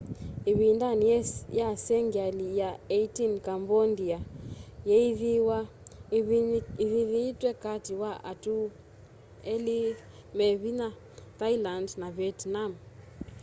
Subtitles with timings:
[0.51, 1.05] ivindani
[1.59, 4.17] ya sengyali ya 18 cambondia
[4.89, 5.59] yeeyithiie
[6.83, 8.55] ivinyiitwe kati wa atu
[9.53, 9.79] eli
[10.37, 10.89] me vinya
[11.39, 12.71] thailand na vietnam